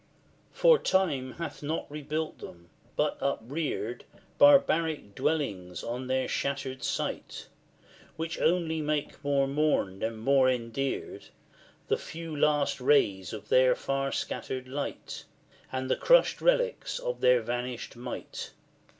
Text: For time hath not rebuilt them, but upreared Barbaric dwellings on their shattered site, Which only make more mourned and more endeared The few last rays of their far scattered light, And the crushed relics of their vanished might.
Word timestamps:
For 0.51 0.79
time 0.79 1.33
hath 1.33 1.61
not 1.61 1.85
rebuilt 1.91 2.39
them, 2.39 2.71
but 2.95 3.19
upreared 3.21 4.03
Barbaric 4.39 5.13
dwellings 5.13 5.83
on 5.83 6.07
their 6.07 6.27
shattered 6.27 6.81
site, 6.81 7.45
Which 8.15 8.39
only 8.41 8.81
make 8.81 9.23
more 9.23 9.47
mourned 9.47 10.01
and 10.01 10.17
more 10.17 10.49
endeared 10.49 11.25
The 11.87 11.97
few 11.97 12.35
last 12.35 12.81
rays 12.81 13.31
of 13.31 13.49
their 13.49 13.75
far 13.75 14.11
scattered 14.11 14.67
light, 14.67 15.25
And 15.71 15.87
the 15.87 15.95
crushed 15.95 16.41
relics 16.41 16.97
of 16.97 17.21
their 17.21 17.39
vanished 17.43 17.95
might. 17.95 18.53